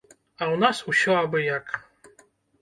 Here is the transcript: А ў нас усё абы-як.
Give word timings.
А 0.11 0.43
ў 0.45 0.55
нас 0.63 0.77
усё 0.93 1.11
абы-як. 1.25 1.67